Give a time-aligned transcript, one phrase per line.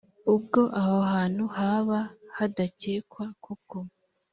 [0.33, 1.99] ubwo aho hantu haba
[2.37, 3.77] hadakekwa koko